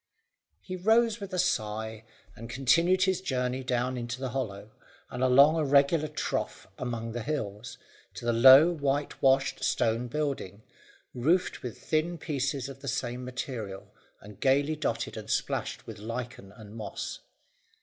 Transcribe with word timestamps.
He 0.59 0.75
rose 0.75 1.19
with 1.19 1.31
a 1.31 1.37
sigh, 1.37 2.05
and 2.35 2.49
continued 2.49 3.03
his 3.03 3.21
journey 3.21 3.63
down 3.63 3.97
into 3.97 4.19
the 4.19 4.29
hollow, 4.31 4.71
and 5.11 5.21
along 5.23 5.57
a 5.57 5.63
regular 5.63 6.07
trough 6.07 6.65
among 6.79 7.11
the 7.11 7.21
hills, 7.21 7.77
to 8.15 8.25
the 8.25 8.33
low, 8.33 8.71
white 8.71 9.21
washed 9.21 9.63
stone 9.63 10.07
building, 10.07 10.63
roofed 11.13 11.61
with 11.61 11.77
thin 11.77 12.17
pieces 12.17 12.67
of 12.67 12.79
the 12.81 12.87
same 12.87 13.23
material, 13.23 13.93
and 14.21 14.39
gaily 14.39 14.75
dotted 14.75 15.17
and 15.17 15.29
splashed 15.29 15.85
with 15.85 15.99
lichen 15.99 16.51
and 16.51 16.75
moss. 16.75 17.19